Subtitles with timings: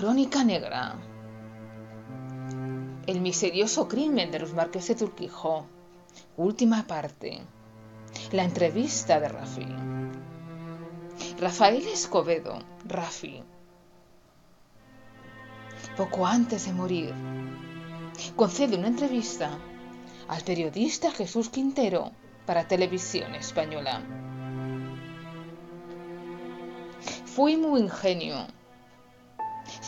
[0.00, 0.96] Crónica Negra.
[3.06, 5.66] El misterioso crimen de los marqueses de Turquijo.
[6.38, 7.42] Última parte.
[8.32, 9.66] La entrevista de Rafi.
[11.38, 13.42] Rafael Escobedo, Rafi.
[15.98, 17.12] Poco antes de morir,
[18.36, 19.50] concede una entrevista
[20.28, 22.10] al periodista Jesús Quintero
[22.46, 24.00] para Televisión Española.
[27.26, 28.46] Fui muy ingenio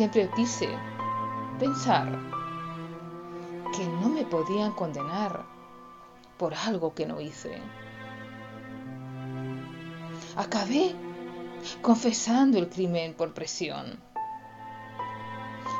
[0.00, 0.66] Siempre quise
[1.58, 2.08] pensar
[3.76, 5.44] que no me podían condenar
[6.38, 7.60] por algo que no hice.
[10.36, 10.94] Acabé
[11.82, 14.00] confesando el crimen por presión.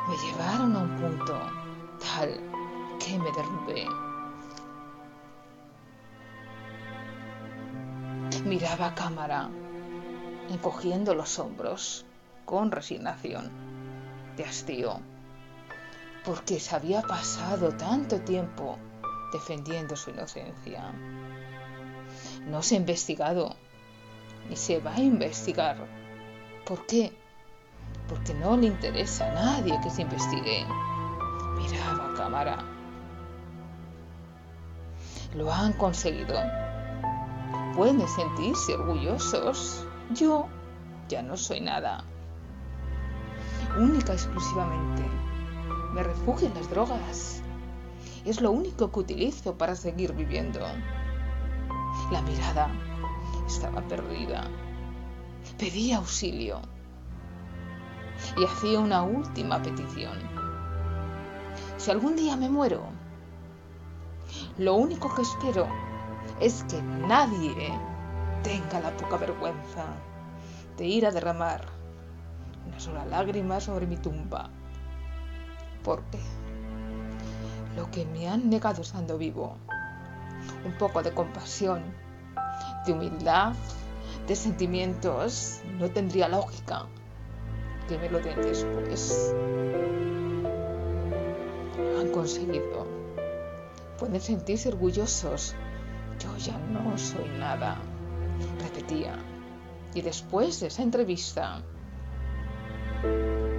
[0.07, 1.39] Me llevaron a un punto
[1.99, 2.39] tal
[3.03, 3.87] que me derrumbé.
[8.45, 9.49] Miraba a cámara,
[10.51, 12.05] encogiendo los hombros
[12.45, 13.60] con resignación
[14.35, 14.99] de hastío,
[16.23, 18.77] porque se había pasado tanto tiempo
[19.33, 20.91] defendiendo su inocencia.
[22.45, 23.55] No se ha investigado,
[24.49, 25.77] ni se va a investigar.
[26.65, 27.11] ¿Por qué?
[28.07, 30.65] Porque no le interesa a nadie que se investigue.
[31.57, 32.65] Miraba cámara.
[35.35, 36.35] Lo han conseguido.
[37.75, 39.87] Pueden sentirse orgullosos.
[40.13, 40.47] Yo
[41.07, 42.03] ya no soy nada
[43.77, 45.03] única exclusivamente.
[45.93, 47.41] Me refugio en las drogas.
[48.25, 50.59] Es lo único que utilizo para seguir viviendo.
[52.11, 52.69] La mirada
[53.47, 54.43] estaba perdida.
[55.57, 56.61] Pedía auxilio.
[58.37, 60.17] Y hacía una última petición.
[61.77, 62.83] Si algún día me muero,
[64.57, 65.67] lo único que espero
[66.39, 67.73] es que nadie
[68.43, 69.85] tenga la poca vergüenza
[70.77, 71.80] de ir a derramar
[72.67, 74.49] una sola lágrima sobre mi tumba.
[75.83, 76.19] Porque
[77.75, 79.57] lo que me han negado estando vivo,
[80.65, 81.83] un poco de compasión,
[82.85, 83.53] de humildad,
[84.27, 86.85] de sentimientos, no tendría lógica
[87.87, 89.33] que me lo den después.
[91.99, 92.87] han conseguido.
[93.97, 95.55] Pueden sentirse orgullosos.
[96.19, 97.77] Yo ya no soy nada.
[98.61, 99.17] Repetía.
[99.93, 101.61] Y después de esa entrevista,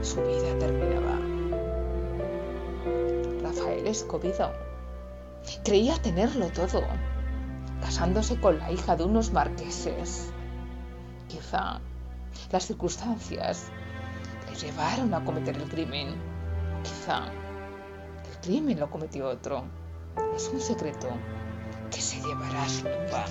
[0.05, 1.19] su vida terminaba.
[3.43, 4.53] Rafael Escobido
[5.65, 6.83] creía tenerlo todo,
[7.81, 10.33] casándose con la hija de unos marqueses.
[11.29, 11.81] Quizá
[12.51, 13.69] las circunstancias
[14.51, 16.15] le llevaron a cometer el crimen.
[16.83, 19.65] Quizá el crimen lo cometió otro.
[20.35, 21.09] Es un secreto
[21.91, 23.25] que se llevará a su tumba.